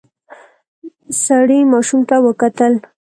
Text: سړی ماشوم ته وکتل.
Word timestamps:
سړی 1.23 1.59
ماشوم 1.71 2.01
ته 2.09 2.15
وکتل. 2.25 2.73